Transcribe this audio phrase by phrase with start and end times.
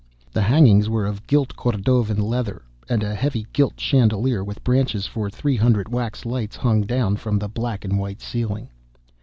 [0.31, 5.29] The hangings were of gilt Cordovan leather, and a heavy gilt chandelier with branches for
[5.29, 8.69] three hundred wax lights hung down from the black and white ceiling.